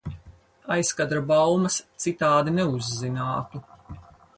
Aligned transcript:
Aizkadra 0.75 1.21
baumas 1.33 1.77
citādi 2.07 2.55
neuzzinātu. 2.59 3.67